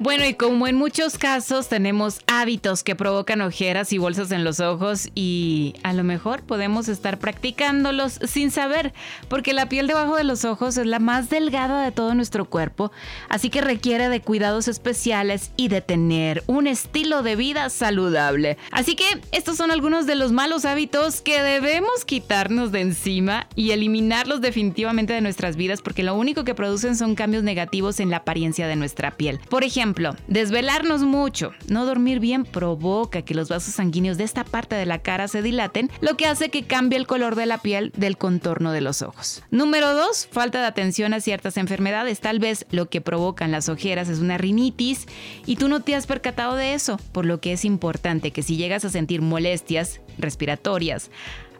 Bueno, 0.00 0.24
y 0.24 0.34
como 0.34 0.68
en 0.68 0.76
muchos 0.76 1.18
casos 1.18 1.68
tenemos 1.68 2.20
hábitos 2.28 2.84
que 2.84 2.94
provocan 2.94 3.40
ojeras 3.40 3.92
y 3.92 3.98
bolsas 3.98 4.30
en 4.30 4.44
los 4.44 4.60
ojos 4.60 5.08
y 5.16 5.74
a 5.82 5.92
lo 5.92 6.04
mejor 6.04 6.42
podemos 6.42 6.86
estar 6.86 7.18
practicándolos 7.18 8.20
sin 8.24 8.52
saber, 8.52 8.92
porque 9.28 9.52
la 9.52 9.68
piel 9.68 9.88
debajo 9.88 10.14
de 10.14 10.22
los 10.22 10.44
ojos 10.44 10.76
es 10.76 10.86
la 10.86 11.00
más 11.00 11.30
delgada 11.30 11.82
de 11.82 11.90
todo 11.90 12.14
nuestro 12.14 12.44
cuerpo, 12.44 12.92
así 13.28 13.50
que 13.50 13.60
requiere 13.60 14.08
de 14.08 14.20
cuidados 14.20 14.68
especiales 14.68 15.50
y 15.56 15.66
de 15.66 15.80
tener 15.80 16.44
un 16.46 16.68
estilo 16.68 17.24
de 17.24 17.34
vida 17.34 17.68
saludable. 17.68 18.56
Así 18.70 18.94
que 18.94 19.20
estos 19.32 19.56
son 19.56 19.72
algunos 19.72 20.06
de 20.06 20.14
los 20.14 20.30
malos 20.30 20.64
hábitos 20.64 21.22
que 21.22 21.42
debemos 21.42 22.04
quitarnos 22.04 22.70
de 22.70 22.82
encima 22.82 23.48
y 23.56 23.72
eliminarlos 23.72 24.40
definitivamente 24.42 25.12
de 25.12 25.22
nuestras 25.22 25.56
vidas 25.56 25.82
porque 25.82 26.04
lo 26.04 26.14
único 26.14 26.44
que 26.44 26.54
producen 26.54 26.96
son 26.96 27.16
cambios 27.16 27.42
negativos 27.42 27.98
en 27.98 28.10
la 28.10 28.18
apariencia 28.18 28.68
de 28.68 28.76
nuestra 28.76 29.16
piel. 29.16 29.40
Por 29.48 29.64
ejemplo, 29.64 29.87
ejemplo, 29.88 30.14
desvelarnos 30.26 31.00
mucho, 31.00 31.52
no 31.66 31.86
dormir 31.86 32.20
bien 32.20 32.44
provoca 32.44 33.22
que 33.22 33.32
los 33.32 33.48
vasos 33.48 33.74
sanguíneos 33.74 34.18
de 34.18 34.24
esta 34.24 34.44
parte 34.44 34.76
de 34.76 34.84
la 34.84 34.98
cara 34.98 35.28
se 35.28 35.40
dilaten, 35.40 35.90
lo 36.02 36.14
que 36.18 36.26
hace 36.26 36.50
que 36.50 36.66
cambie 36.66 36.98
el 36.98 37.06
color 37.06 37.36
de 37.36 37.46
la 37.46 37.56
piel 37.56 37.90
del 37.96 38.18
contorno 38.18 38.72
de 38.72 38.82
los 38.82 39.00
ojos. 39.00 39.42
Número 39.50 39.94
2. 39.94 40.28
Falta 40.30 40.60
de 40.60 40.66
atención 40.66 41.14
a 41.14 41.20
ciertas 41.20 41.56
enfermedades. 41.56 42.20
Tal 42.20 42.38
vez 42.38 42.66
lo 42.70 42.90
que 42.90 43.00
provocan 43.00 43.50
las 43.50 43.70
ojeras 43.70 44.10
es 44.10 44.18
una 44.18 44.36
rinitis 44.36 45.06
y 45.46 45.56
tú 45.56 45.68
no 45.68 45.80
te 45.80 45.94
has 45.94 46.06
percatado 46.06 46.54
de 46.54 46.74
eso, 46.74 47.00
por 47.12 47.24
lo 47.24 47.40
que 47.40 47.54
es 47.54 47.64
importante 47.64 48.30
que 48.30 48.42
si 48.42 48.58
llegas 48.58 48.84
a 48.84 48.90
sentir 48.90 49.22
molestias 49.22 50.02
respiratorias, 50.18 51.10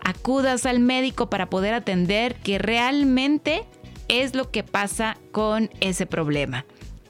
acudas 0.04 0.66
al 0.66 0.80
médico 0.80 1.30
para 1.30 1.48
poder 1.48 1.72
atender 1.72 2.34
que 2.34 2.58
realmente 2.58 3.64
es 4.08 4.34
lo 4.34 4.50
que 4.50 4.64
pasa 4.64 5.16
con 5.32 5.70
ese 5.80 6.04
problema. 6.04 6.66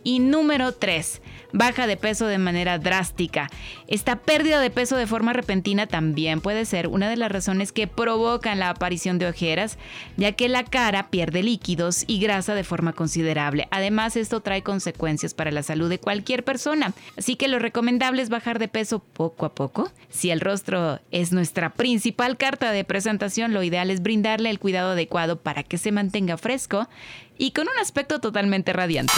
Y 0.09 0.21
número 0.21 0.73
3, 0.73 1.21
baja 1.53 1.87
de 1.87 1.99
peso 1.99 2.27
de 2.29 2.39
manera 2.39 2.79
drástica. 2.79 3.51
Esta 3.89 4.17
pérdida 4.17 4.59
de 4.59 4.71
peso 4.71 4.97
de 4.97 5.07
forma 5.07 5.35
repentina 5.35 5.87
también 5.87 6.41
puede 6.41 6.65
ser 6.65 6.89
una 6.89 7.11
de 7.11 7.19
las 7.19 7.31
razones 7.31 7.73
que 7.73 7.87
provocan 7.89 8.59
la 8.59 8.71
aparición 8.71 9.19
de 9.19 9.27
ojeras, 9.27 9.77
ya 10.17 10.33
que 10.33 10.49
la 10.49 10.65
cara 10.65 11.11
pierde 11.11 11.43
líquidos 11.43 12.05
y 12.07 12.21
grasa 12.21 12.55
de 12.55 12.65
forma 12.65 12.95
considerable. 12.95 13.69
Además, 13.71 14.17
esto 14.17 14.41
trae 14.41 14.63
consecuencias 14.63 15.35
para 15.35 15.51
la 15.51 15.63
salud 15.63 15.91
de 15.91 16.01
cualquier 16.01 16.43
persona. 16.43 16.95
Así 17.19 17.37
que 17.37 17.47
lo 17.47 17.59
recomendable 17.59 18.23
es 18.23 18.31
bajar 18.31 18.59
de 18.59 18.69
peso 18.69 19.01
poco 19.01 19.45
a 19.45 19.55
poco. 19.55 19.93
Si 20.09 20.31
el 20.31 20.41
rostro 20.41 21.01
es 21.11 21.33
nuestra 21.33 21.75
principal 21.75 22.39
carta 22.39 22.73
de 22.73 22.83
presentación, 22.83 23.53
lo 23.53 23.63
ideal 23.63 23.91
es 23.91 24.01
brindarle 24.01 24.49
el 24.49 24.59
cuidado 24.59 24.93
adecuado 24.93 25.39
para 25.39 25.65
que 25.65 25.77
se 25.77 25.93
mantenga 25.93 26.39
fresco 26.39 26.89
y 27.37 27.51
con 27.51 27.69
un 27.69 27.79
aspecto 27.79 28.21
totalmente 28.21 28.73
radiante. 28.73 29.13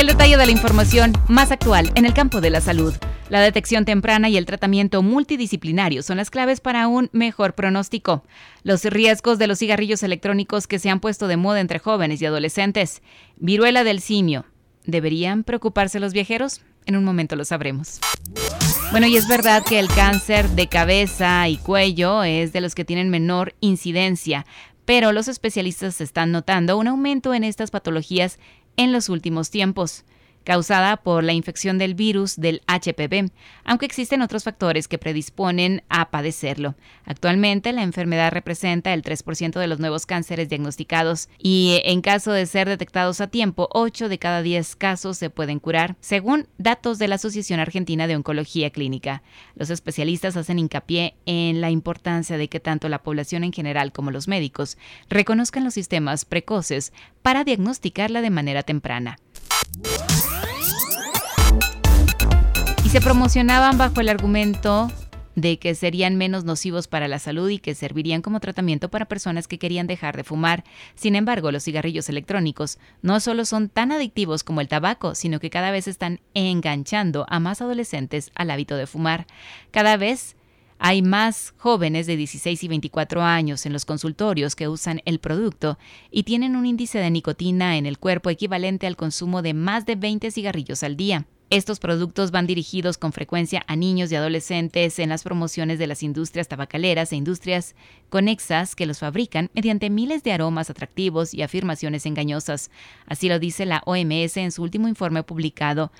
El 0.00 0.06
detalle 0.06 0.38
de 0.38 0.46
la 0.46 0.50
información 0.50 1.12
más 1.28 1.50
actual 1.50 1.92
en 1.94 2.06
el 2.06 2.14
campo 2.14 2.40
de 2.40 2.48
la 2.48 2.62
salud. 2.62 2.94
La 3.28 3.42
detección 3.42 3.84
temprana 3.84 4.30
y 4.30 4.38
el 4.38 4.46
tratamiento 4.46 5.02
multidisciplinario 5.02 6.02
son 6.02 6.16
las 6.16 6.30
claves 6.30 6.62
para 6.62 6.88
un 6.88 7.10
mejor 7.12 7.54
pronóstico. 7.54 8.24
Los 8.62 8.82
riesgos 8.86 9.38
de 9.38 9.46
los 9.46 9.58
cigarrillos 9.58 10.02
electrónicos 10.02 10.66
que 10.66 10.78
se 10.78 10.88
han 10.88 11.00
puesto 11.00 11.28
de 11.28 11.36
moda 11.36 11.60
entre 11.60 11.80
jóvenes 11.80 12.22
y 12.22 12.24
adolescentes. 12.24 13.02
Viruela 13.36 13.84
del 13.84 14.00
simio. 14.00 14.46
¿Deberían 14.86 15.44
preocuparse 15.44 16.00
los 16.00 16.14
viajeros? 16.14 16.62
En 16.86 16.96
un 16.96 17.04
momento 17.04 17.36
lo 17.36 17.44
sabremos. 17.44 18.00
Bueno, 18.92 19.06
y 19.06 19.16
es 19.16 19.28
verdad 19.28 19.62
que 19.62 19.78
el 19.78 19.88
cáncer 19.88 20.48
de 20.48 20.66
cabeza 20.66 21.46
y 21.46 21.58
cuello 21.58 22.24
es 22.24 22.54
de 22.54 22.62
los 22.62 22.74
que 22.74 22.86
tienen 22.86 23.10
menor 23.10 23.54
incidencia, 23.60 24.46
pero 24.86 25.12
los 25.12 25.28
especialistas 25.28 26.00
están 26.00 26.32
notando 26.32 26.76
un 26.76 26.88
aumento 26.88 27.32
en 27.32 27.44
estas 27.44 27.70
patologías 27.70 28.40
en 28.80 28.92
los 28.92 29.10
últimos 29.10 29.50
tiempos 29.50 30.04
causada 30.44 30.96
por 30.96 31.24
la 31.24 31.32
infección 31.32 31.78
del 31.78 31.94
virus 31.94 32.36
del 32.36 32.62
HPV, 32.66 33.30
aunque 33.64 33.86
existen 33.86 34.22
otros 34.22 34.44
factores 34.44 34.88
que 34.88 34.98
predisponen 34.98 35.82
a 35.88 36.10
padecerlo. 36.10 36.74
Actualmente 37.04 37.72
la 37.72 37.82
enfermedad 37.82 38.32
representa 38.32 38.92
el 38.94 39.02
3% 39.02 39.58
de 39.58 39.66
los 39.66 39.80
nuevos 39.80 40.06
cánceres 40.06 40.48
diagnosticados 40.48 41.28
y 41.38 41.80
en 41.84 42.00
caso 42.00 42.32
de 42.32 42.46
ser 42.46 42.68
detectados 42.68 43.20
a 43.20 43.28
tiempo, 43.28 43.68
8 43.72 44.08
de 44.08 44.18
cada 44.18 44.42
10 44.42 44.76
casos 44.76 45.18
se 45.18 45.30
pueden 45.30 45.60
curar, 45.60 45.96
según 46.00 46.48
datos 46.58 46.98
de 46.98 47.08
la 47.08 47.16
Asociación 47.16 47.60
Argentina 47.60 48.06
de 48.06 48.16
Oncología 48.16 48.70
Clínica. 48.70 49.22
Los 49.54 49.70
especialistas 49.70 50.36
hacen 50.36 50.58
hincapié 50.58 51.14
en 51.26 51.60
la 51.60 51.70
importancia 51.70 52.38
de 52.38 52.48
que 52.48 52.60
tanto 52.60 52.88
la 52.88 53.02
población 53.02 53.44
en 53.44 53.52
general 53.52 53.92
como 53.92 54.10
los 54.10 54.28
médicos 54.28 54.78
reconozcan 55.08 55.64
los 55.64 55.74
sistemas 55.74 56.24
precoces 56.24 56.92
para 57.22 57.44
diagnosticarla 57.44 58.22
de 58.22 58.30
manera 58.30 58.62
temprana 58.62 59.18
se 62.90 63.00
promocionaban 63.00 63.78
bajo 63.78 64.00
el 64.00 64.08
argumento 64.08 64.90
de 65.36 65.60
que 65.60 65.76
serían 65.76 66.16
menos 66.16 66.42
nocivos 66.42 66.88
para 66.88 67.06
la 67.06 67.20
salud 67.20 67.48
y 67.48 67.60
que 67.60 67.76
servirían 67.76 68.20
como 68.20 68.40
tratamiento 68.40 68.90
para 68.90 69.06
personas 69.06 69.46
que 69.46 69.60
querían 69.60 69.86
dejar 69.86 70.16
de 70.16 70.24
fumar. 70.24 70.64
Sin 70.96 71.14
embargo, 71.14 71.52
los 71.52 71.62
cigarrillos 71.62 72.08
electrónicos 72.08 72.78
no 73.00 73.20
solo 73.20 73.44
son 73.44 73.68
tan 73.68 73.92
adictivos 73.92 74.42
como 74.42 74.60
el 74.60 74.66
tabaco, 74.66 75.14
sino 75.14 75.38
que 75.38 75.50
cada 75.50 75.70
vez 75.70 75.86
están 75.86 76.18
enganchando 76.34 77.26
a 77.28 77.38
más 77.38 77.60
adolescentes 77.60 78.32
al 78.34 78.50
hábito 78.50 78.76
de 78.76 78.88
fumar. 78.88 79.28
Cada 79.70 79.96
vez 79.96 80.34
hay 80.80 81.00
más 81.00 81.54
jóvenes 81.58 82.08
de 82.08 82.16
16 82.16 82.64
y 82.64 82.66
24 82.66 83.22
años 83.22 83.66
en 83.66 83.72
los 83.72 83.84
consultorios 83.84 84.56
que 84.56 84.66
usan 84.66 85.00
el 85.04 85.20
producto 85.20 85.78
y 86.10 86.24
tienen 86.24 86.56
un 86.56 86.66
índice 86.66 86.98
de 86.98 87.10
nicotina 87.12 87.76
en 87.76 87.86
el 87.86 87.98
cuerpo 87.98 88.30
equivalente 88.30 88.88
al 88.88 88.96
consumo 88.96 89.42
de 89.42 89.54
más 89.54 89.86
de 89.86 89.94
20 89.94 90.32
cigarrillos 90.32 90.82
al 90.82 90.96
día. 90.96 91.28
Estos 91.50 91.80
productos 91.80 92.30
van 92.30 92.46
dirigidos 92.46 92.96
con 92.96 93.12
frecuencia 93.12 93.64
a 93.66 93.74
niños 93.74 94.12
y 94.12 94.14
adolescentes 94.14 95.00
en 95.00 95.08
las 95.08 95.24
promociones 95.24 95.80
de 95.80 95.88
las 95.88 96.04
industrias 96.04 96.46
tabacaleras 96.46 97.10
e 97.10 97.16
industrias 97.16 97.74
conexas 98.08 98.76
que 98.76 98.86
los 98.86 99.00
fabrican 99.00 99.50
mediante 99.52 99.90
miles 99.90 100.22
de 100.22 100.30
aromas 100.30 100.70
atractivos 100.70 101.34
y 101.34 101.42
afirmaciones 101.42 102.06
engañosas. 102.06 102.70
Así 103.06 103.28
lo 103.28 103.40
dice 103.40 103.66
la 103.66 103.82
OMS 103.84 104.36
en 104.36 104.52
su 104.52 104.62
último 104.62 104.86
informe 104.86 105.24
publicado 105.24 105.90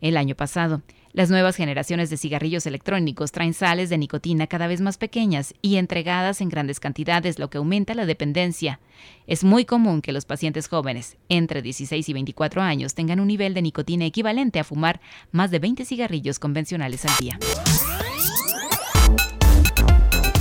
el 0.00 0.16
año 0.16 0.36
pasado. 0.36 0.80
Las 1.14 1.30
nuevas 1.30 1.54
generaciones 1.54 2.10
de 2.10 2.16
cigarrillos 2.16 2.66
electrónicos 2.66 3.30
traen 3.30 3.54
sales 3.54 3.88
de 3.88 3.98
nicotina 3.98 4.48
cada 4.48 4.66
vez 4.66 4.80
más 4.80 4.98
pequeñas 4.98 5.54
y 5.62 5.76
entregadas 5.76 6.40
en 6.40 6.48
grandes 6.48 6.80
cantidades, 6.80 7.38
lo 7.38 7.50
que 7.50 7.58
aumenta 7.58 7.94
la 7.94 8.04
dependencia. 8.04 8.80
Es 9.28 9.44
muy 9.44 9.64
común 9.64 10.02
que 10.02 10.10
los 10.10 10.24
pacientes 10.24 10.66
jóvenes, 10.66 11.16
entre 11.28 11.62
16 11.62 12.08
y 12.08 12.12
24 12.12 12.62
años, 12.62 12.94
tengan 12.94 13.20
un 13.20 13.28
nivel 13.28 13.54
de 13.54 13.62
nicotina 13.62 14.04
equivalente 14.06 14.58
a 14.58 14.64
fumar 14.64 15.00
más 15.30 15.52
de 15.52 15.60
20 15.60 15.84
cigarrillos 15.84 16.40
convencionales 16.40 17.04
al 17.04 17.16
día. 17.20 17.38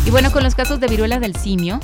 Y 0.08 0.10
bueno, 0.10 0.32
con 0.32 0.44
los 0.44 0.56
casos 0.56 0.80
de 0.80 0.88
viruela 0.88 1.20
del 1.20 1.36
simio, 1.36 1.82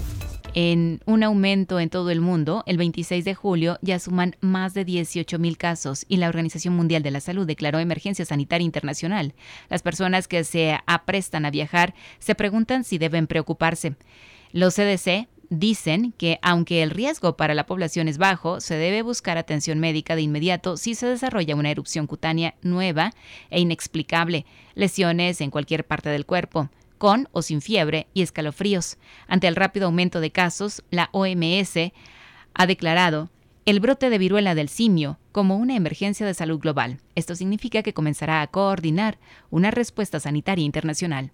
en 0.54 1.02
un 1.06 1.24
aumento 1.24 1.80
en 1.80 1.90
todo 1.90 2.10
el 2.10 2.22
mundo, 2.22 2.64
el 2.66 2.78
26 2.78 3.24
de 3.24 3.36
julio 3.36 3.78
ya 3.82 4.00
suman 4.00 4.36
más 4.42 4.74
de 4.74 4.86
18 4.86 5.38
mil 5.40 5.58
casos 5.58 6.06
y 6.08 6.18
la 6.18 6.28
Organización 6.28 6.76
Mundial 6.76 7.04
de 7.04 7.12
la 7.12 7.22
Salud 7.22 7.46
declaró 7.46 7.80
emergencia 7.80 8.26
sanitaria 8.26 8.66
internacional. 8.66 9.34
Las 9.70 9.82
personas 9.82 10.28
que 10.28 10.44
se 10.44 10.80
aprestan 10.86 11.46
a 11.46 11.52
viajar 11.52 11.94
se 12.19 12.36
preguntan 12.36 12.84
si 12.84 12.98
deben 12.98 13.28
preocuparse. 13.28 13.96
Los 14.51 14.75
CDC 14.75 15.28
dicen 15.50 16.13
que 16.18 16.40
aunque 16.42 16.84
el 16.84 16.92
riesgo 16.92 17.36
para 17.38 17.54
la 17.54 17.66
población 17.66 18.07
es 18.07 18.18
bajo, 18.18 18.60
se 18.60 18.75
debe 18.75 19.01
buscar 19.01 19.38
atención 19.38 19.80
médica 19.80 20.16
de 20.16 20.22
inmediato 20.22 20.78
si 20.78 20.96
se 20.96 21.07
desarrolla 21.07 21.56
una 21.56 21.72
erupción 21.72 22.07
cutánea 22.07 22.56
nueva 22.62 23.13
e 23.50 23.60
inexplicable, 23.60 24.46
lesiones 24.75 25.42
en 25.42 25.51
cualquier 25.51 25.86
parte 25.86 26.10
del 26.10 26.25
cuerpo 26.25 26.69
con 27.00 27.28
o 27.31 27.42
sin 27.42 27.62
fiebre 27.62 28.06
y 28.13 28.22
escalofríos. 28.22 28.98
Ante 29.28 29.48
el 29.48 29.56
rápido 29.56 29.88
aumento 29.88 30.19
de 30.19 30.31
casos, 30.31 30.84
la 30.92 31.10
OMS 31.13 31.92
ha 32.54 32.68
declarado 32.68 33.31
el 33.66 33.80
brote 33.80 34.12
de 34.12 34.18
viruela 34.19 34.54
del 34.54 34.69
simio 34.69 35.18
como 35.31 35.57
una 35.57 35.75
emergencia 35.75 36.25
de 36.28 36.34
salud 36.36 36.60
global. 36.60 37.00
Esto 37.16 37.36
significa 37.36 37.81
que 37.81 37.94
comenzará 37.94 38.42
a 38.42 38.48
coordinar 38.48 39.18
una 39.50 39.72
respuesta 39.72 40.19
sanitaria 40.19 40.66
internacional. 40.66 41.31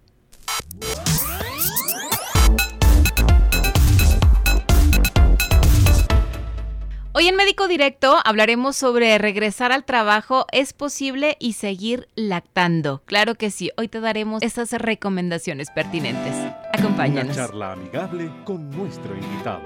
Hoy 7.18 7.28
en 7.28 7.36
Médico 7.36 7.66
Directo 7.66 8.18
hablaremos 8.26 8.76
sobre 8.76 9.16
regresar 9.16 9.72
al 9.72 9.86
trabajo 9.86 10.44
es 10.52 10.74
posible 10.74 11.38
y 11.40 11.54
seguir 11.54 12.08
lactando. 12.14 13.00
Claro 13.06 13.36
que 13.36 13.50
sí, 13.50 13.70
hoy 13.78 13.88
te 13.88 14.00
daremos 14.00 14.42
esas 14.42 14.70
recomendaciones 14.72 15.70
pertinentes. 15.70 16.34
Acompáñanos. 16.74 17.34
Charla 17.34 17.72
amigable 17.72 18.30
con 18.44 18.68
nuestro 18.68 19.16
invitado. 19.16 19.62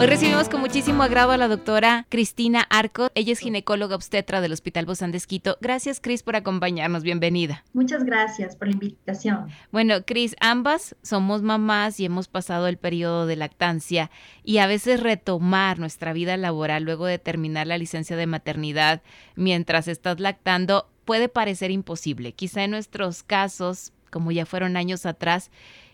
Hoy 0.00 0.06
recibimos 0.06 0.48
con 0.48 0.62
muchísimo 0.62 1.02
agrado 1.02 1.32
a 1.32 1.36
la 1.36 1.46
doctora 1.46 2.06
Cristina 2.08 2.66
Arco. 2.70 3.10
Ella 3.14 3.34
es 3.34 3.38
ginecóloga 3.38 3.94
obstetra 3.94 4.40
del 4.40 4.54
Hospital 4.54 4.86
Bozán 4.86 5.12
de 5.12 5.20
Gracias, 5.60 6.00
Cris, 6.00 6.22
por 6.22 6.36
acompañarnos. 6.36 7.02
Bienvenida. 7.02 7.66
Muchas 7.74 8.04
gracias 8.04 8.56
por 8.56 8.68
la 8.68 8.72
invitación. 8.72 9.48
Bueno, 9.70 10.02
Cris, 10.06 10.36
ambas 10.40 10.96
somos 11.02 11.42
mamás 11.42 12.00
y 12.00 12.06
hemos 12.06 12.28
pasado 12.28 12.66
el 12.66 12.78
periodo 12.78 13.26
de 13.26 13.36
lactancia 13.36 14.10
y 14.42 14.56
a 14.56 14.66
veces 14.66 15.00
retomar 15.00 15.78
nuestra 15.78 16.14
vida 16.14 16.38
laboral 16.38 16.84
luego 16.84 17.04
de 17.04 17.18
terminar 17.18 17.66
la 17.66 17.76
licencia 17.76 18.16
de 18.16 18.26
maternidad 18.26 19.02
mientras 19.34 19.86
estás 19.86 20.18
lactando 20.18 20.88
puede 21.04 21.28
parecer 21.28 21.70
imposible. 21.70 22.32
Quizá 22.32 22.64
en 22.64 22.70
nuestros 22.70 23.22
casos, 23.22 23.92
como 24.10 24.32
ya 24.32 24.46
fueron 24.46 24.78
años 24.78 25.04
atrás, 25.04 25.50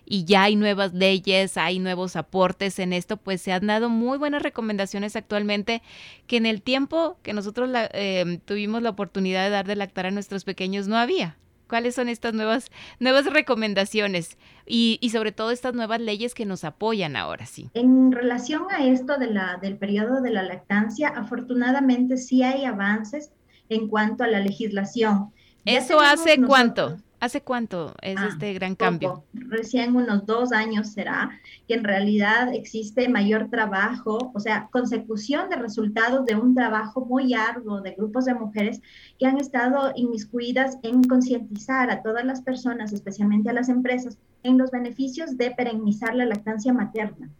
y 0.06 0.24
ya 0.24 0.44
hay 0.44 0.56
nuevas 0.56 0.94
leyes, 0.94 1.56
hay 1.56 1.80
nuevos 1.80 2.16
aportes 2.16 2.78
en 2.78 2.92
esto, 2.92 3.16
pues 3.16 3.42
se 3.42 3.52
han 3.52 3.66
dado 3.66 3.90
muy 3.90 4.16
buenas 4.16 4.42
recomendaciones 4.42 5.16
actualmente 5.16 5.82
que 6.26 6.36
en 6.36 6.46
el 6.46 6.62
tiempo 6.62 7.18
que 7.22 7.32
nosotros 7.32 7.68
em, 7.92 8.38
tuvimos 8.38 8.82
la 8.82 8.90
oportunidad 8.90 9.44
de 9.44 9.50
dar 9.50 9.66
de 9.66 9.76
lactar 9.76 10.06
a 10.06 10.10
nuestros 10.12 10.44
pequeños 10.44 10.86
no 10.86 10.96
había. 10.96 11.36
¿Cuáles 11.68 11.96
son 11.96 12.08
estas 12.08 12.32
nuevas, 12.32 12.70
nuevas 13.00 13.26
recomendaciones 13.26 14.38
y, 14.66 14.98
y, 15.00 15.10
sobre 15.10 15.32
todo 15.32 15.50
estas 15.50 15.74
nuevas 15.74 16.00
leyes 16.00 16.32
que 16.32 16.44
nos 16.44 16.62
apoyan 16.62 17.16
ahora 17.16 17.44
sí? 17.44 17.70
En 17.74 18.12
relación 18.12 18.66
a 18.70 18.86
esto 18.86 19.18
de 19.18 19.26
la, 19.26 19.58
del 19.60 19.76
periodo 19.76 20.20
de 20.20 20.30
la 20.30 20.44
lactancia, 20.44 21.08
afortunadamente 21.08 22.18
sí 22.18 22.44
hay 22.44 22.64
avances 22.64 23.32
en 23.68 23.88
cuanto 23.88 24.22
a 24.22 24.28
la 24.28 24.38
legislación. 24.38 25.32
¿Eso 25.64 26.00
hace 26.00 26.40
cuánto? 26.40 26.98
¿Hace 27.18 27.40
cuánto 27.40 27.94
es 28.02 28.18
ah, 28.18 28.28
este 28.28 28.52
gran 28.52 28.74
cambio? 28.74 29.24
Recién 29.32 29.96
unos 29.96 30.26
dos 30.26 30.52
años 30.52 30.88
será 30.88 31.30
que 31.66 31.74
en 31.74 31.84
realidad 31.84 32.52
existe 32.54 33.08
mayor 33.08 33.48
trabajo, 33.48 34.32
o 34.34 34.40
sea, 34.40 34.68
consecución 34.70 35.48
de 35.48 35.56
resultados 35.56 36.26
de 36.26 36.36
un 36.36 36.54
trabajo 36.54 37.06
muy 37.06 37.32
arduo 37.32 37.80
de 37.80 37.92
grupos 37.92 38.26
de 38.26 38.34
mujeres 38.34 38.82
que 39.18 39.26
han 39.26 39.38
estado 39.38 39.92
inmiscuidas 39.96 40.78
en 40.82 41.02
concientizar 41.04 41.90
a 41.90 42.02
todas 42.02 42.24
las 42.24 42.42
personas, 42.42 42.92
especialmente 42.92 43.48
a 43.48 43.54
las 43.54 43.70
empresas, 43.70 44.18
en 44.42 44.58
los 44.58 44.70
beneficios 44.70 45.38
de 45.38 45.52
perennizar 45.52 46.14
la 46.14 46.26
lactancia 46.26 46.72
materna. 46.72 47.30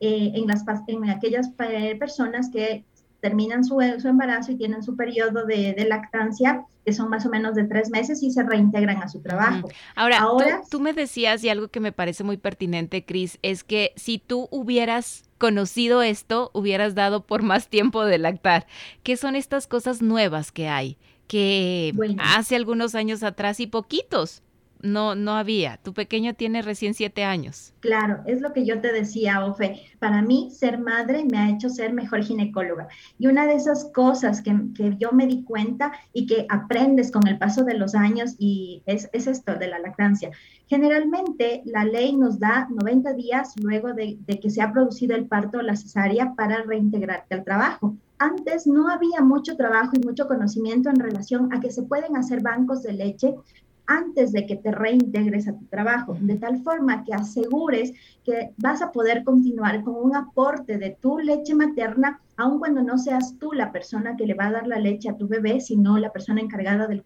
Eh, 0.00 0.32
en, 0.34 0.46
las, 0.46 0.64
en 0.88 1.08
aquellas 1.08 1.50
eh, 1.60 1.96
personas 1.96 2.50
que 2.50 2.84
terminan 3.24 3.64
su, 3.64 3.80
su 4.02 4.08
embarazo 4.08 4.52
y 4.52 4.56
tienen 4.56 4.82
su 4.82 4.96
periodo 4.96 5.46
de, 5.46 5.74
lactancia, 5.88 6.66
que 6.84 6.92
son 6.92 7.08
más 7.08 7.24
o 7.24 7.30
menos 7.30 7.54
de 7.54 7.64
tres 7.64 7.88
meses, 7.88 8.22
y 8.22 8.30
se 8.30 8.42
reintegran 8.42 9.02
a 9.02 9.08
su 9.08 9.22
trabajo. 9.22 9.66
Ahora, 9.96 10.18
Ahora 10.18 10.60
tú, 10.70 10.78
me 10.78 10.92
decías, 10.92 11.42
y 11.42 11.48
algo 11.48 11.68
que 11.68 11.80
me 11.80 11.90
parece 11.90 12.22
muy 12.22 12.36
pertinente, 12.36 13.06
Cris, 13.06 13.38
es 13.40 13.64
que 13.64 13.94
si 13.96 14.18
tú 14.18 14.48
hubieras 14.50 15.24
conocido 15.38 16.02
esto, 16.02 16.50
hubieras 16.52 16.94
dado 16.94 17.24
por 17.24 17.42
más 17.42 17.68
tiempo 17.68 18.04
de 18.04 18.18
lactar. 18.18 18.66
¿Qué 19.02 19.16
son 19.16 19.36
estas 19.36 19.66
cosas 19.66 20.02
nuevas 20.02 20.52
que 20.52 20.68
hay? 20.68 20.98
Que 21.26 21.94
hace 22.18 22.56
algunos 22.56 22.94
años 22.94 23.22
atrás 23.22 23.58
y 23.58 23.66
poquitos 23.66 24.42
no, 24.84 25.14
no 25.14 25.32
había. 25.32 25.78
Tu 25.78 25.92
pequeño 25.92 26.34
tiene 26.34 26.62
recién 26.62 26.94
siete 26.94 27.24
años. 27.24 27.72
Claro, 27.80 28.22
es 28.26 28.40
lo 28.40 28.52
que 28.52 28.64
yo 28.64 28.80
te 28.80 28.92
decía, 28.92 29.44
Ofe. 29.44 29.80
Para 29.98 30.22
mí, 30.22 30.50
ser 30.50 30.78
madre 30.78 31.24
me 31.24 31.38
ha 31.38 31.50
hecho 31.50 31.70
ser 31.70 31.92
mejor 31.92 32.22
ginecóloga. 32.22 32.88
Y 33.18 33.26
una 33.26 33.46
de 33.46 33.54
esas 33.54 33.90
cosas 33.94 34.42
que, 34.42 34.54
yo 34.98 35.12
me 35.12 35.26
di 35.26 35.42
cuenta 35.42 35.92
y 36.12 36.26
que 36.26 36.46
aprendes 36.50 37.10
con 37.10 37.26
el 37.26 37.38
paso 37.38 37.64
de 37.64 37.74
los 37.74 37.94
años 37.94 38.36
y 38.38 38.82
es, 38.86 39.08
esto 39.12 39.54
de 39.56 39.68
la 39.68 39.78
lactancia. 39.78 40.30
Generalmente 40.66 41.62
la 41.64 41.84
ley 41.84 42.14
nos 42.14 42.38
da 42.38 42.68
90 42.70 43.14
días 43.14 43.54
luego 43.60 43.94
de, 43.94 44.18
de 44.26 44.38
que 44.38 44.50
se 44.50 44.60
ha 44.60 44.72
producido 44.72 45.16
el 45.16 45.26
parto 45.26 45.58
o 45.58 45.62
la 45.62 45.76
cesárea 45.76 46.34
para 46.34 46.62
reintegrarte 46.62 47.34
al 47.34 47.44
trabajo 47.44 47.96
antes 48.18 48.66
no 48.66 48.88
había 48.88 49.22
mucho 49.22 49.56
trabajo 49.56 49.90
y 49.94 50.06
mucho 50.06 50.28
conocimiento 50.28 50.88
en 50.88 51.00
relación 51.00 51.52
a 51.52 51.60
que 51.60 51.70
se 51.70 51.82
pueden 51.82 52.16
hacer 52.16 52.40
bancos 52.42 52.82
de 52.82 52.92
leche 52.92 53.34
antes 53.86 54.32
de 54.32 54.46
que 54.46 54.56
te 54.56 54.70
reintegres 54.70 55.48
a 55.48 55.56
tu 55.56 55.64
trabajo, 55.66 56.16
de 56.20 56.36
tal 56.36 56.62
forma 56.62 57.04
que 57.04 57.14
asegures 57.14 57.92
que 58.24 58.50
vas 58.56 58.82
a 58.82 58.92
poder 58.92 59.24
continuar 59.24 59.82
con 59.84 59.96
un 59.96 60.16
aporte 60.16 60.78
de 60.78 60.96
tu 61.00 61.18
leche 61.18 61.54
materna, 61.54 62.20
aun 62.36 62.58
cuando 62.58 62.82
no 62.82 62.98
seas 62.98 63.36
tú 63.38 63.52
la 63.52 63.72
persona 63.72 64.16
que 64.16 64.26
le 64.26 64.34
va 64.34 64.46
a 64.46 64.52
dar 64.52 64.66
la 64.66 64.78
leche 64.78 65.08
a 65.08 65.16
tu 65.16 65.28
bebé, 65.28 65.60
sino 65.60 65.98
la 65.98 66.12
persona 66.12 66.40
encargada 66.40 66.86
del, 66.86 67.04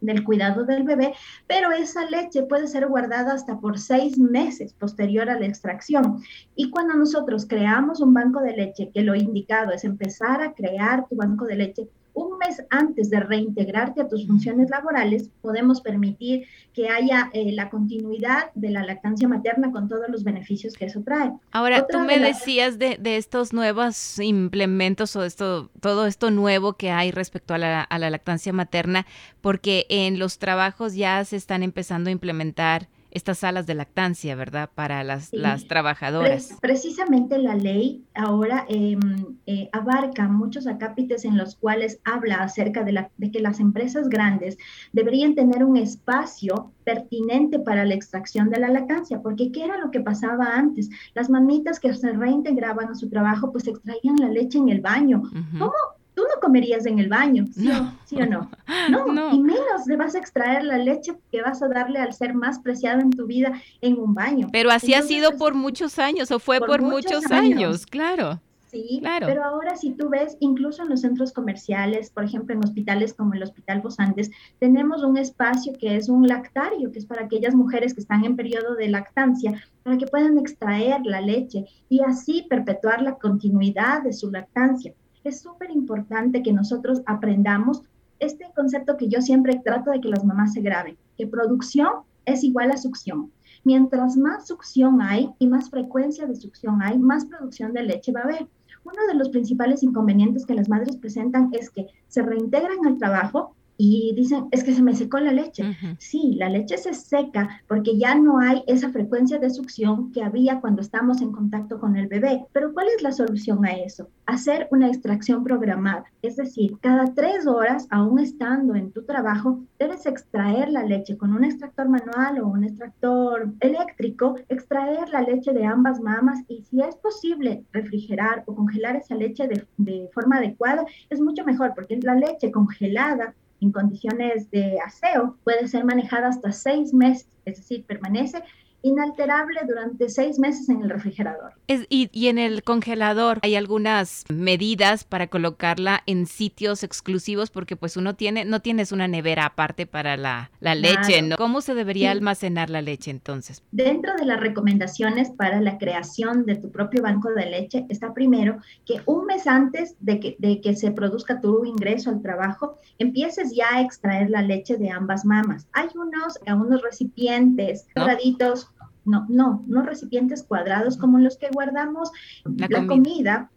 del 0.00 0.24
cuidado 0.24 0.64
del 0.64 0.84
bebé, 0.84 1.14
pero 1.46 1.72
esa 1.72 2.08
leche 2.08 2.44
puede 2.44 2.66
ser 2.66 2.86
guardada 2.86 3.34
hasta 3.34 3.58
por 3.60 3.78
seis 3.78 4.18
meses 4.18 4.72
posterior 4.74 5.28
a 5.28 5.38
la 5.38 5.46
extracción. 5.46 6.22
Y 6.54 6.70
cuando 6.70 6.94
nosotros 6.94 7.46
creamos 7.46 8.00
un 8.00 8.14
banco 8.14 8.40
de 8.40 8.56
leche, 8.56 8.90
que 8.92 9.02
lo 9.02 9.14
indicado 9.14 9.72
es 9.72 9.84
empezar 9.84 10.42
a 10.42 10.52
crear 10.52 11.06
tu 11.08 11.16
banco 11.16 11.44
de 11.44 11.56
leche, 11.56 11.88
un 12.16 12.38
mes 12.38 12.64
antes 12.70 13.10
de 13.10 13.20
reintegrarte 13.20 14.00
a 14.00 14.08
tus 14.08 14.26
funciones 14.26 14.70
laborales, 14.70 15.28
podemos 15.42 15.82
permitir 15.82 16.46
que 16.72 16.88
haya 16.88 17.30
eh, 17.34 17.52
la 17.52 17.68
continuidad 17.68 18.50
de 18.54 18.70
la 18.70 18.82
lactancia 18.82 19.28
materna 19.28 19.70
con 19.70 19.86
todos 19.86 20.08
los 20.08 20.24
beneficios 20.24 20.74
que 20.74 20.86
eso 20.86 21.02
trae. 21.02 21.30
Ahora, 21.52 21.86
tú 21.86 22.00
me 22.00 22.18
decías 22.18 22.78
de, 22.78 22.98
estos 23.16 23.52
nuevos 23.52 24.18
implementos 24.18 25.14
o 25.14 25.24
esto, 25.24 25.70
todo 25.80 26.06
esto 26.06 26.30
nuevo 26.30 26.72
que 26.72 26.90
hay 26.90 27.10
respecto 27.10 27.52
a 27.52 27.58
la, 27.58 27.82
a 27.82 27.98
la 27.98 28.08
lactancia 28.08 28.52
materna, 28.52 29.06
porque 29.42 29.86
en 29.90 30.18
los 30.18 30.38
trabajos 30.38 30.94
ya 30.94 31.22
se 31.24 31.36
están 31.36 31.62
empezando 31.62 32.08
a 32.08 32.12
implementar 32.12 32.88
estas 33.16 33.38
salas 33.38 33.66
de 33.66 33.74
lactancia, 33.74 34.34
¿verdad? 34.36 34.68
Para 34.74 35.02
las, 35.02 35.32
las 35.32 35.66
trabajadoras. 35.66 36.54
precisamente 36.60 37.38
la 37.38 37.54
ley 37.54 38.04
ahora 38.14 38.66
em, 38.68 39.00
eh, 39.46 39.70
abarca 39.72 40.28
muchos 40.28 40.66
acápites 40.66 41.24
en 41.24 41.38
los 41.38 41.56
cuales 41.56 41.98
habla 42.04 42.36
acerca 42.42 42.84
de, 42.84 42.92
la, 42.92 43.10
de 43.16 43.30
que 43.30 43.40
las 43.40 43.58
empresas 43.58 44.10
grandes 44.10 44.58
deberían 44.92 45.34
tener 45.34 45.64
un 45.64 45.78
espacio 45.78 46.72
pertinente 46.84 47.58
para 47.58 47.86
la 47.86 47.94
extracción 47.94 48.50
de 48.50 48.60
la 48.60 48.68
lactancia, 48.68 49.22
porque 49.22 49.50
¿qué 49.50 49.64
era 49.64 49.78
lo 49.78 49.90
que 49.90 50.00
pasaba 50.00 50.54
antes? 50.54 50.90
Las 51.14 51.30
mamitas 51.30 51.80
que 51.80 51.94
se 51.94 52.12
reintegraban 52.12 52.90
a 52.90 52.94
su 52.94 53.08
trabajo, 53.08 53.50
pues 53.50 53.66
extraían 53.66 54.16
la 54.20 54.28
leche 54.28 54.58
en 54.58 54.68
el 54.68 54.82
baño. 54.82 55.22
¿Cómo? 55.58 55.72
Tú 56.16 56.22
no 56.22 56.40
comerías 56.40 56.86
en 56.86 56.98
el 56.98 57.08
baño, 57.08 57.44
¿sí, 57.52 57.68
no. 57.68 58.48
O, 58.48 58.50
no? 58.90 59.12
no? 59.12 59.34
y 59.34 59.38
menos 59.38 59.86
le 59.86 59.96
vas 59.96 60.14
a 60.14 60.18
extraer 60.18 60.64
la 60.64 60.78
leche 60.78 61.12
que 61.30 61.42
vas 61.42 61.62
a 61.62 61.68
darle 61.68 62.00
al 62.00 62.14
ser 62.14 62.34
más 62.34 62.58
preciado 62.58 63.00
en 63.00 63.10
tu 63.10 63.26
vida 63.26 63.52
en 63.82 63.98
un 63.98 64.14
baño. 64.14 64.48
Pero 64.50 64.70
así 64.70 64.94
ha 64.94 65.02
sido 65.02 65.36
por 65.36 65.54
muchos 65.54 65.98
años, 65.98 66.30
o 66.30 66.38
fue 66.38 66.58
por, 66.58 66.80
muchos, 66.80 67.30
años. 67.30 67.86
claro. 67.86 68.40
Sí, 68.68 68.98
claro. 69.00 69.26
pero 69.26 69.44
ahora 69.44 69.76
si 69.76 69.92
tú 69.92 70.08
ves, 70.08 70.36
incluso 70.40 70.82
en 70.82 70.88
los 70.88 71.02
centros 71.02 71.32
comerciales, 71.32 72.10
por 72.10 72.24
ejemplo, 72.24 72.54
en 72.54 72.64
hospitales 72.64 73.14
como 73.14 73.34
el 73.34 73.42
Hospital 73.42 73.80
Bosantes, 73.80 74.30
tenemos 74.58 75.04
un 75.04 75.16
espacio 75.18 75.72
que 75.78 75.96
es 75.96 76.08
un 76.08 76.26
lactario, 76.26 76.90
que 76.90 76.98
es 76.98 77.06
para 77.06 77.24
aquellas 77.24 77.54
mujeres 77.54 77.94
que 77.94 78.00
están 78.00 78.24
en 78.24 78.36
periodo 78.36 78.74
de 78.74 78.88
lactancia, 78.88 79.62
para 79.82 79.96
que 79.96 80.06
puedan 80.06 80.36
extraer 80.38 81.00
la 81.04 81.20
leche 81.20 81.66
y 81.88 82.00
así 82.00 82.46
perpetuar 82.50 83.02
la 83.02 83.14
continuidad 83.14 84.02
de 84.02 84.12
su 84.12 84.30
lactancia 84.30 84.94
es 85.28 85.40
súper 85.40 85.70
importante 85.70 86.42
que 86.42 86.52
nosotros 86.52 87.02
aprendamos 87.06 87.82
este 88.18 88.46
concepto 88.54 88.96
que 88.96 89.08
yo 89.08 89.20
siempre 89.20 89.60
trato 89.64 89.90
de 89.90 90.00
que 90.00 90.08
las 90.08 90.24
mamás 90.24 90.52
se 90.52 90.60
graben, 90.60 90.96
que 91.18 91.26
producción 91.26 91.88
es 92.24 92.44
igual 92.44 92.70
a 92.70 92.76
succión. 92.76 93.32
Mientras 93.64 94.16
más 94.16 94.46
succión 94.46 95.02
hay 95.02 95.30
y 95.38 95.48
más 95.48 95.70
frecuencia 95.70 96.26
de 96.26 96.36
succión 96.36 96.80
hay, 96.80 96.98
más 96.98 97.24
producción 97.26 97.72
de 97.72 97.82
leche 97.82 98.12
va 98.12 98.20
a 98.20 98.24
haber. 98.24 98.46
Uno 98.84 99.06
de 99.08 99.14
los 99.14 99.28
principales 99.30 99.82
inconvenientes 99.82 100.46
que 100.46 100.54
las 100.54 100.68
madres 100.68 100.96
presentan 100.96 101.50
es 101.52 101.70
que 101.70 101.88
se 102.06 102.22
reintegran 102.22 102.86
al 102.86 102.98
trabajo 102.98 103.56
y 103.78 104.14
dicen, 104.14 104.46
es 104.50 104.64
que 104.64 104.74
se 104.74 104.82
me 104.82 104.94
secó 104.94 105.18
la 105.18 105.32
leche. 105.32 105.76
Sí, 105.98 106.34
la 106.36 106.48
leche 106.48 106.78
se 106.78 106.94
seca 106.94 107.62
porque 107.68 107.98
ya 107.98 108.14
no 108.14 108.38
hay 108.38 108.62
esa 108.66 108.90
frecuencia 108.90 109.38
de 109.38 109.50
succión 109.50 110.12
que 110.12 110.22
había 110.22 110.60
cuando 110.60 110.82
estamos 110.82 111.20
en 111.20 111.32
contacto 111.32 111.78
con 111.78 111.96
el 111.96 112.06
bebé. 112.08 112.46
Pero 112.52 112.72
¿cuál 112.72 112.86
es 112.94 113.02
la 113.02 113.12
solución 113.12 113.64
a 113.64 113.72
eso? 113.72 114.08
Hacer 114.24 114.68
una 114.70 114.88
extracción 114.88 115.44
programada. 115.44 116.04
Es 116.22 116.36
decir, 116.36 116.78
cada 116.80 117.12
tres 117.14 117.46
horas, 117.46 117.86
aún 117.90 118.18
estando 118.18 118.74
en 118.74 118.90
tu 118.92 119.04
trabajo, 119.04 119.60
debes 119.78 120.06
extraer 120.06 120.70
la 120.70 120.82
leche 120.82 121.16
con 121.16 121.32
un 121.32 121.44
extractor 121.44 121.88
manual 121.88 122.40
o 122.40 122.48
un 122.48 122.64
extractor 122.64 123.52
eléctrico, 123.60 124.36
extraer 124.48 125.08
la 125.10 125.22
leche 125.22 125.52
de 125.52 125.64
ambas 125.64 126.00
mamas 126.00 126.40
y 126.48 126.62
si 126.62 126.80
es 126.80 126.96
posible 126.96 127.64
refrigerar 127.72 128.42
o 128.46 128.54
congelar 128.54 128.96
esa 128.96 129.14
leche 129.14 129.46
de, 129.46 129.66
de 129.76 130.08
forma 130.12 130.36
adecuada, 130.38 130.84
es 131.10 131.20
mucho 131.20 131.44
mejor 131.44 131.72
porque 131.74 131.98
la 132.02 132.14
leche 132.14 132.50
congelada 132.50 133.34
en 133.60 133.72
condiciones 133.72 134.50
de 134.50 134.78
aseo 134.84 135.36
puede 135.44 135.68
ser 135.68 135.84
manejada 135.84 136.28
hasta 136.28 136.52
seis 136.52 136.92
meses, 136.92 137.28
es 137.44 137.56
decir, 137.56 137.84
permanece 137.84 138.42
inalterable 138.86 139.60
durante 139.66 140.08
seis 140.08 140.38
meses 140.38 140.68
en 140.68 140.82
el 140.82 140.90
refrigerador. 140.90 141.52
y, 141.66 142.08
y, 142.12 142.28
en 142.28 142.38
el 142.38 142.62
congelador 142.62 143.40
hay 143.42 143.56
algunas 143.56 144.24
medidas 144.28 145.04
para 145.04 145.26
colocarla 145.26 146.02
en 146.06 146.26
sitios 146.26 146.84
exclusivos 146.84 147.50
porque 147.50 147.76
pues 147.76 147.96
uno 147.96 148.14
tiene, 148.14 148.44
no 148.44 148.60
tienes 148.60 148.92
una 148.92 149.08
nevera 149.08 149.46
aparte 149.46 149.86
para 149.86 150.16
la, 150.16 150.50
la 150.60 150.74
leche, 150.74 151.22
¿no? 151.22 151.36
¿Cómo 151.36 151.60
se 151.60 151.74
debería 151.74 152.12
almacenar 152.12 152.70
la 152.70 152.82
leche 152.82 153.10
entonces? 153.10 153.62
Dentro 153.72 154.14
de 154.16 154.24
las 154.24 154.40
recomendaciones 154.40 155.30
para 155.30 155.60
la 155.60 155.78
creación 155.78 156.46
de 156.46 156.56
tu 156.56 156.70
propio 156.70 157.02
banco 157.02 157.30
de 157.30 157.46
leche 157.46 157.86
está 157.88 158.14
primero 158.14 158.58
que 158.84 159.00
un 159.06 159.26
mes 159.26 159.46
antes 159.46 159.96
de 160.00 160.20
que, 160.20 160.36
de 160.38 160.60
que 160.60 160.76
se 160.76 160.92
produzca 160.92 161.40
tu 161.40 161.64
ingreso 161.64 162.10
al 162.10 162.22
trabajo, 162.22 162.78
empieces 162.98 163.54
ya 163.54 163.66
a 163.76 163.80
extraer 163.80 164.30
la 164.30 164.42
leche 164.42 164.76
de 164.76 164.90
ambas 164.90 165.24
mamas. 165.24 165.66
Hay 165.72 165.88
unos, 165.94 166.38
unos 166.46 166.82
recipientes 166.82 167.86
cuadraditos 167.94 168.70
no, 169.06 169.26
no, 169.28 169.64
no 169.66 169.82
recipientes 169.82 170.42
cuadrados 170.42 170.96
como 170.96 171.18
los 171.18 171.36
que 171.36 171.48
guardamos 171.52 172.10
la, 172.44 172.86
comida. 172.86 173.50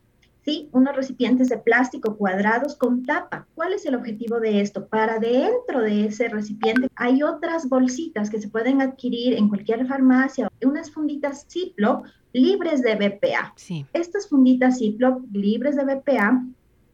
¿sí? 0.45 0.69
Unos 0.71 0.95
recipientes 0.95 1.49
de 1.49 1.57
plástico 1.57 2.15
cuadrados 2.15 2.75
con 2.75 3.05
tapa. 3.05 3.47
¿Cuál 3.55 3.73
es 3.73 3.85
el 3.85 3.95
objetivo 3.95 4.39
de 4.39 4.61
esto? 4.61 4.87
Para 4.87 5.19
dentro 5.19 5.81
de 5.81 6.05
ese 6.05 6.29
recipiente 6.29 6.89
hay 6.95 7.23
otras 7.23 7.67
bolsitas 7.67 8.29
que 8.29 8.39
se 8.39 8.49
pueden 8.49 8.81
adquirir 8.81 9.33
en 9.33 9.49
cualquier 9.49 9.85
farmacia, 9.87 10.49
unas 10.63 10.91
funditas 10.91 11.45
Ziploc 11.49 12.05
libres 12.33 12.81
de 12.81 12.95
BPA. 12.95 13.53
Sí. 13.55 13.85
Estas 13.93 14.27
funditas 14.29 14.77
Ziploc 14.79 15.21
libres 15.31 15.75
de 15.75 15.83
BPA 15.83 16.43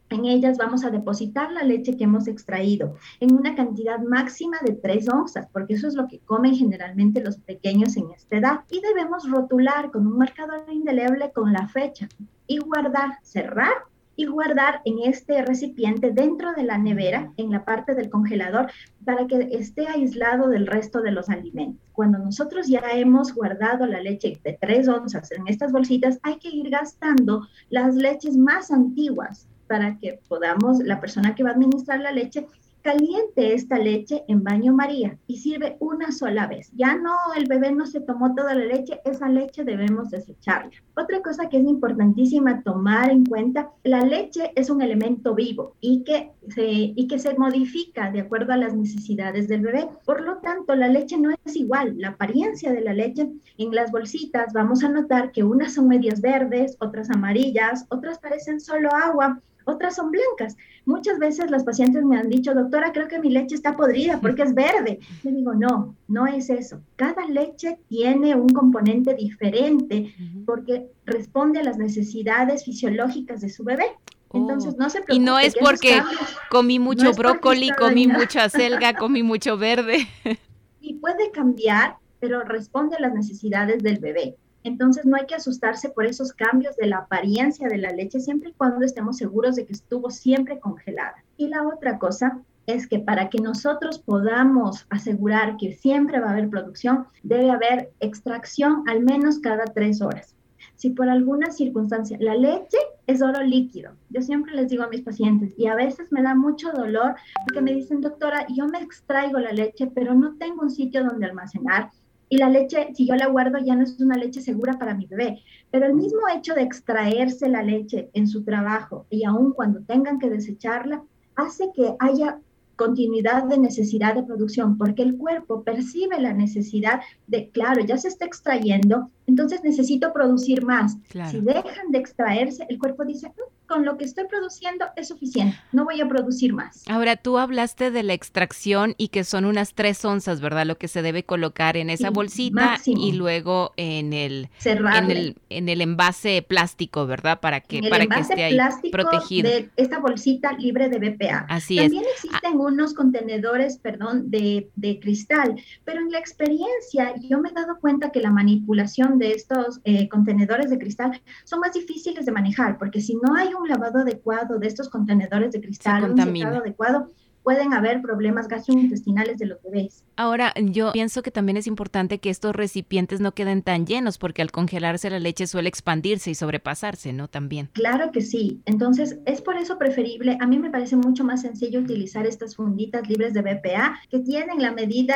en 0.10 0.26
ellas 0.26 0.58
vamos 0.58 0.84
a 0.86 0.92
depositar 0.92 1.52
la 1.52 1.64
leche 1.64 1.98
que 1.98 2.04
hemos 2.04 2.28
extraído 2.28 2.96
en 3.20 3.36
una 3.36 3.56
cantidad 3.56 4.00
máxima 4.00 4.58
de 4.64 4.74
3 4.74 5.10
onzas, 5.10 5.48
porque 5.52 5.74
eso 5.74 5.88
es 5.88 5.96
lo 5.96 6.08
que 6.08 6.20
comen 6.20 6.56
generalmente 6.56 7.24
los 7.24 7.38
pequeños 7.38 7.98
en 7.98 8.12
esta 8.12 8.38
edad. 8.38 8.60
Y 8.70 8.82
debemos 8.82 9.30
rotular 9.30 9.92
con 9.92 10.06
un 10.06 10.18
marcador 10.18 10.66
indeleble 10.72 11.32
con 11.34 11.54
la 11.54 11.68
fecha 11.68 12.08
y 12.48 12.60
guardar, 12.60 13.18
cerrar 13.24 13.74
y 14.16 14.28
guardar 14.28 14.82
en 14.86 15.00
este 15.04 15.42
recipiente 15.42 16.12
dentro 16.12 16.54
de 16.54 16.64
la 16.64 16.78
nevera, 16.78 17.34
en 17.36 17.52
la 17.52 17.66
parte 17.66 17.96
del 17.96 18.10
congelador, 18.10 18.72
para 19.04 19.28
que 19.28 19.50
esté 19.52 19.88
aislado 19.88 20.48
del 20.48 20.68
resto 20.68 21.02
de 21.02 21.12
los 21.12 21.30
alimentos. 21.30 21.82
Cuando 21.92 22.20
nosotros 22.20 22.68
ya 22.68 22.82
hemos 22.94 23.34
guardado 23.34 23.86
la 23.88 24.02
leche 24.02 24.40
de 24.44 24.58
3 24.62 24.88
onzas 24.88 25.32
en 25.32 25.48
estas 25.48 25.72
bolsitas, 25.72 26.20
hay 26.24 26.38
que 26.38 26.50
ir 26.50 26.70
gastando 26.70 27.48
las 27.70 27.96
leches 27.96 28.38
más 28.38 28.72
antiguas 28.72 29.48
para 29.68 29.98
que 29.98 30.20
podamos, 30.28 30.80
la 30.80 31.00
persona 31.00 31.36
que 31.36 31.44
va 31.44 31.50
a 31.50 31.54
administrar 31.54 32.00
la 32.00 32.12
leche, 32.12 32.48
caliente 32.86 33.56
esta 33.56 33.80
leche 33.80 34.24
en 34.28 34.44
baño 34.44 34.72
María 34.72 35.18
y 35.26 35.38
sirve 35.38 35.76
una 35.80 36.12
sola 36.12 36.46
vez. 36.46 36.70
Ya 36.76 36.96
no, 36.96 37.16
el 37.36 37.48
bebé 37.48 37.72
no 37.72 37.88
se 37.88 38.00
tomó 38.00 38.36
toda 38.36 38.54
la 38.54 38.64
leche, 38.64 39.02
esa 39.06 39.28
leche 39.28 39.64
debemos 39.64 40.12
desecharla. 40.12 40.70
Otra 40.96 41.24
cosa 41.24 41.50
que 41.50 41.58
es 41.58 41.66
importantísima 41.66 42.62
tomar 42.62 43.10
en 43.10 43.26
cuenta, 43.26 43.72
la 43.84 44.02
leche 44.02 44.52
es 44.56 44.70
un 44.70 44.84
elemento 44.84 45.34
vivo 45.34 45.76
y 45.82 46.04
que 46.04 46.32
se, 46.50 46.64
y 46.68 47.08
que 47.08 47.18
se 47.18 47.36
modifica 47.36 48.12
de 48.12 48.20
acuerdo 48.20 48.54
a 48.54 48.58
las 48.58 48.76
necesidades 48.76 49.48
del 49.48 49.62
bebé. 49.62 49.90
Por 50.06 50.22
lo 50.22 50.38
tanto, 50.38 50.76
la 50.76 50.88
leche 50.88 51.18
no 51.18 51.32
es 51.32 51.56
igual. 51.56 51.96
La 51.98 52.10
apariencia 52.10 52.72
de 52.72 52.82
la 52.82 52.94
leche 52.94 53.32
en 53.58 53.72
las 53.74 53.92
bolsitas 53.92 54.54
vamos 54.54 54.84
a 54.84 54.90
notar 54.90 55.32
que 55.32 55.44
unas 55.44 55.74
son 55.74 55.88
medias 55.88 56.22
verdes, 56.22 56.78
otras 56.80 57.10
amarillas, 57.10 57.88
otras 57.90 58.20
parecen 58.20 58.60
solo 58.60 58.94
agua 58.94 59.42
otras 59.66 59.96
son 59.96 60.12
blancas. 60.12 60.56
Muchas 60.86 61.20
veces 61.20 61.52
las 61.52 61.64
pacientes 61.64 62.04
me 62.04 62.18
han 62.18 62.30
dicho, 62.30 62.54
doctora, 62.54 62.92
creo 62.94 63.08
que 63.08 63.20
mi 63.20 63.30
leche 63.30 63.56
está 63.56 63.76
podrida 63.76 64.20
porque 64.22 64.44
es 64.44 64.54
verde. 64.54 65.00
Le 65.24 65.32
digo, 65.32 65.54
no, 65.54 65.96
no 66.08 66.28
es 66.28 66.50
eso. 66.50 66.82
Cada 66.96 67.26
leche 67.28 67.80
tiene 67.90 68.36
un 68.36 68.50
componente 68.50 69.16
diferente 69.16 70.14
porque 70.46 70.88
responde 71.06 71.60
a 71.60 71.64
las 71.64 71.78
necesidades 71.78 72.64
fisiológicas 72.64 73.42
de 73.42 73.50
su 73.50 73.64
bebé. 73.64 73.86
Entonces, 74.34 74.76
no 74.78 74.90
se 74.90 75.02
preocupe. 75.02 75.16
Y 75.16 75.20
no 75.20 75.40
es 75.40 75.56
porque 75.56 76.02
comí 76.50 76.78
mucho 76.80 77.14
brócoli, 77.14 77.72
comí 77.72 78.08
mucha 78.08 78.50
selga, 78.50 78.94
comí 78.94 79.24
mucho 79.24 79.58
verde. 79.58 80.08
Y 80.88 80.94
puede 81.00 81.32
cambiar, 81.32 81.96
pero 82.20 82.44
responde 82.44 82.96
a 82.96 83.00
las 83.00 83.12
necesidades 83.12 83.82
del 83.82 83.98
bebé. 83.98 84.36
Entonces 84.66 85.06
no 85.06 85.16
hay 85.16 85.28
que 85.28 85.36
asustarse 85.36 85.90
por 85.90 86.08
esos 86.08 86.34
cambios 86.34 86.76
de 86.76 86.88
la 86.88 86.98
apariencia 86.98 87.68
de 87.68 87.78
la 87.78 87.92
leche 87.92 88.20
siempre 88.20 88.50
y 88.50 88.54
cuando 88.54 88.84
estemos 88.84 89.18
seguros 89.18 89.56
de 89.56 89.66
que 89.68 89.74
estuvo 89.74 90.10
siempre 90.10 90.60
congelada. 90.60 91.24
Y 91.38 91.50
la 91.50 91.68
otra 91.68 92.00
cosa 92.00 92.42
es 92.66 92.88
que 92.88 92.98
para 92.98 93.30
que 93.30 93.38
nosotros 93.40 94.00
podamos 94.00 94.88
asegurar 94.90 95.58
que 95.58 95.74
siempre 95.74 96.20
va 96.20 96.30
a 96.30 96.32
haber 96.32 96.50
producción, 96.50 97.06
debe 97.22 97.52
haber 97.52 97.92
extracción 98.00 98.84
al 98.88 99.02
menos 99.02 99.38
cada 99.38 99.66
tres 99.66 100.02
horas. 100.02 100.36
Si 100.74 100.90
por 100.90 101.10
alguna 101.10 101.52
circunstancia 101.52 102.18
la 102.20 102.34
leche 102.34 102.80
es 103.06 103.22
oro 103.22 103.44
líquido, 103.44 103.92
yo 104.10 104.24
siempre 104.24 104.56
les 104.56 104.70
digo 104.70 104.84
a 104.84 104.90
mis 104.90 105.02
pacientes 105.02 105.54
y 105.60 105.68
a 105.68 105.76
veces 105.76 106.12
me 106.12 106.24
da 106.24 106.34
mucho 106.34 106.72
dolor 106.72 107.14
porque 107.46 107.62
me 107.62 107.72
dicen, 107.72 108.02
doctora, 108.02 108.48
yo 108.50 108.66
me 108.68 108.80
extraigo 108.80 109.38
la 109.38 109.52
leche, 109.52 109.92
pero 109.94 110.16
no 110.16 110.36
tengo 110.38 110.64
un 110.64 110.72
sitio 110.72 111.04
donde 111.04 111.28
almacenar 111.28 111.92
y 112.30 112.38
la 112.38 112.50
leche, 112.50 112.90
si 112.94 113.08
yo 113.08 113.16
la 113.16 113.28
guardo, 113.28 113.60
ya 113.60 113.76
no 113.76 113.84
es 113.84 114.00
una 114.00 114.18
leche 114.18 114.42
segura 114.42 114.80
para 114.80 114.96
mi 114.96 115.06
bebé. 115.06 115.40
Pero 115.72 115.86
el 115.86 115.94
mismo 115.94 116.22
hecho 116.36 116.54
de 116.56 116.64
extraerse 116.64 117.50
la 117.50 117.62
leche 117.62 118.10
en 118.14 118.28
su 118.28 118.44
trabajo 118.44 119.06
y 119.10 119.26
aun 119.26 119.54
cuando 119.54 119.82
tengan 119.82 120.20
que 120.20 120.30
desecharla, 120.30 121.04
hace 121.36 121.72
que 121.76 121.96
haya 122.00 122.40
continuidad 122.76 123.44
de 123.46 123.58
necesidad 123.58 124.16
de 124.16 124.24
producción, 124.24 124.78
porque 124.78 125.02
el 125.02 125.18
cuerpo 125.18 125.64
percibe 125.64 126.20
la 126.20 126.34
necesidad 126.34 127.02
de, 127.28 127.50
claro, 127.50 127.84
ya 127.86 127.98
se 127.98 128.10
está 128.10 128.26
extrayendo, 128.26 129.10
entonces 129.28 129.62
necesito 129.64 130.14
producir 130.14 130.64
más. 130.64 130.98
Si 131.32 131.40
dejan 131.40 131.92
de 131.92 131.98
extraerse, 131.98 132.66
el 132.70 132.78
cuerpo 132.78 133.06
dice, 133.06 133.30
mm, 133.30 133.68
con 133.68 133.84
lo 133.84 133.98
que 133.98 134.06
estoy 134.06 134.26
produciendo 134.28 134.86
es 134.96 135.08
suficiente, 135.08 135.58
no 135.72 135.86
voy 135.86 136.00
a 136.00 136.08
producir 136.08 136.54
más. 136.54 136.84
Ahora, 136.88 137.16
tú 137.16 137.40
hablaste 137.40 137.90
de 137.90 138.04
la 138.04 138.14
extracción 138.14 138.94
y 138.98 139.08
que 139.08 139.24
son 139.24 139.46
unas 139.46 139.74
tres 139.74 140.06
onzas, 140.06 140.40
¿verdad? 140.40 140.66
Lo 140.66 140.78
que 140.78 140.88
se 140.88 141.02
debe 141.02 141.24
colocar 141.24 141.76
en 141.78 141.90
esa 141.90 142.12
bolsita 142.12 142.78
y 142.86 143.14
luego 143.14 143.74
en 143.78 144.14
el, 144.14 144.50
en 144.64 145.12
el, 145.12 145.38
en 145.50 145.70
el 145.70 145.82
envase 145.82 146.44
plástico, 146.48 147.08
¿verdad? 147.08 147.40
Para 147.40 147.62
que, 147.62 147.82
para 147.90 148.06
que 148.06 148.20
esté 148.20 148.44
ahí 148.44 148.58
protegido. 148.92 149.50
De 149.50 149.70
esta 149.78 150.00
bolsita 150.00 150.54
libre 150.54 150.90
de 150.90 151.00
BPA. 151.00 151.46
Así 151.50 151.78
También 151.78 152.04
existen 152.14 152.60
unos 152.60 152.94
contenedores, 152.94 153.80
perdón, 153.80 154.30
de, 154.30 154.70
de 154.76 155.00
cristal, 155.00 155.56
pero 155.84 156.02
en 156.02 156.12
la 156.12 156.20
experiencia 156.20 157.16
yo 157.22 157.40
me 157.40 157.50
he 157.50 157.54
dado 157.54 157.80
cuenta 157.80 158.12
que 158.12 158.20
la 158.20 158.32
manipulación 158.32 159.15
de 159.18 159.32
estos 159.32 159.82
eh, 159.84 160.08
contenedores 160.10 160.70
de 160.70 160.78
cristal 160.78 161.22
son 161.44 161.60
más 161.60 161.74
difíciles 161.74 162.26
de 162.26 162.32
manejar, 162.32 162.78
porque 162.78 163.02
si 163.02 163.16
no 163.16 163.36
hay 163.36 163.54
un 163.54 163.68
lavado 163.68 164.00
adecuado 164.00 164.60
de 164.60 164.68
estos 164.68 164.90
contenedores 164.90 165.52
de 165.52 165.62
cristal, 165.62 166.12
un 166.12 166.18
secado 166.18 166.58
adecuado, 166.58 167.12
pueden 167.46 167.74
haber 167.74 168.02
problemas 168.02 168.50
gastrointestinales 168.50 169.38
de 169.38 169.46
los 169.46 169.62
bebés. 169.62 170.04
Ahora, 170.18 170.54
yo 170.58 170.92
pienso 170.92 171.22
que 171.22 171.32
también 171.32 171.58
es 171.58 171.68
importante 171.68 172.18
que 172.18 172.30
estos 172.30 172.56
recipientes 172.56 173.22
no 173.22 173.34
queden 173.34 173.62
tan 173.62 173.86
llenos 173.86 174.18
porque 174.18 174.42
al 174.42 174.52
congelarse 174.52 175.10
la 175.10 175.20
leche 175.20 175.46
suele 175.46 175.70
expandirse 175.70 176.32
y 176.32 176.36
sobrepasarse, 176.36 177.14
¿no? 177.14 177.28
También. 177.28 177.70
Claro 177.74 178.12
que 178.12 178.22
sí. 178.22 178.62
Entonces, 178.66 179.20
es 179.26 179.42
por 179.42 179.58
eso 179.58 179.78
preferible, 179.78 180.38
a 180.42 180.48
mí 180.48 180.58
me 180.58 180.72
parece 180.72 180.96
mucho 180.96 181.24
más 181.24 181.42
sencillo 181.42 181.80
utilizar 181.82 182.26
estas 182.26 182.56
funditas 182.56 183.08
libres 183.08 183.34
de 183.34 183.42
BPA 183.42 184.00
que 184.10 184.20
tienen 184.20 184.62
la 184.62 184.72
medida 184.72 185.16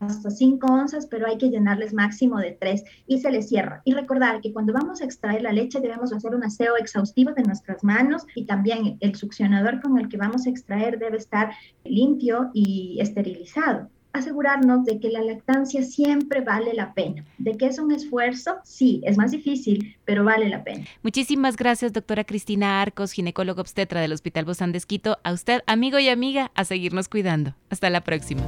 hasta 0.00 0.30
5 0.30 0.66
onzas, 0.66 1.06
pero 1.06 1.28
hay 1.28 1.38
que 1.38 1.48
llenarles 1.48 1.94
máximo 1.94 2.38
de 2.38 2.52
3 2.52 2.82
y 3.06 3.20
se 3.20 3.30
les 3.30 3.48
cierra. 3.48 3.82
Y 3.84 3.94
recordar 3.94 4.40
que 4.40 4.52
cuando 4.52 4.72
vamos 4.72 5.00
a 5.00 5.04
extraer 5.04 5.42
la 5.42 5.52
leche 5.52 5.80
debemos 5.80 6.12
hacer 6.12 6.34
un 6.34 6.42
aseo 6.42 6.76
exhaustivo 6.76 7.32
de 7.32 7.44
nuestras 7.44 7.84
manos 7.84 8.26
y 8.34 8.46
también 8.46 8.96
el 9.00 9.14
succionador 9.14 9.80
con 9.80 9.98
el 9.98 10.08
que 10.08 10.16
vamos 10.16 10.46
a 10.46 10.50
extraer 10.50 10.98
debe 10.98 11.18
estar 11.52 11.72
limpio 11.84 12.50
y 12.54 12.98
esterilizado 13.00 13.88
asegurarnos 14.12 14.84
de 14.84 15.00
que 15.00 15.10
la 15.10 15.22
lactancia 15.22 15.82
siempre 15.82 16.42
vale 16.42 16.74
la 16.74 16.92
pena, 16.94 17.24
de 17.38 17.56
que 17.56 17.66
es 17.66 17.78
un 17.78 17.92
esfuerzo, 17.92 18.56
sí, 18.62 19.00
es 19.04 19.16
más 19.16 19.30
difícil, 19.30 19.96
pero 20.04 20.24
vale 20.24 20.48
la 20.48 20.64
pena. 20.64 20.84
Muchísimas 21.02 21.56
gracias, 21.56 21.92
doctora 21.92 22.24
Cristina 22.24 22.82
Arcos, 22.82 23.12
ginecóloga 23.12 23.62
obstetra 23.62 24.00
del 24.00 24.12
Hospital 24.12 24.44
Bozán 24.44 24.72
de 24.72 24.78
Esquito. 24.78 25.18
A 25.24 25.32
usted, 25.32 25.62
amigo 25.66 25.98
y 25.98 26.08
amiga, 26.08 26.50
a 26.54 26.64
seguirnos 26.64 27.08
cuidando. 27.08 27.54
Hasta 27.70 27.90
la 27.90 28.02
próxima. 28.02 28.42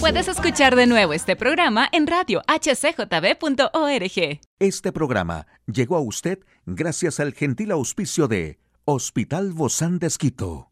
Puedes 0.00 0.28
escuchar 0.28 0.76
de 0.76 0.86
nuevo 0.86 1.14
este 1.14 1.34
programa 1.36 1.88
en 1.92 2.06
radio 2.06 2.42
hcjb.org. 2.46 4.40
Este 4.58 4.92
programa 4.92 5.46
llegó 5.66 5.96
a 5.96 6.00
usted 6.00 6.40
gracias 6.66 7.20
al 7.20 7.32
gentil 7.32 7.70
auspicio 7.70 8.28
de 8.28 8.58
Hospital 8.84 9.52
Bozán 9.52 9.98
de 9.98 10.08
Esquito 10.08 10.71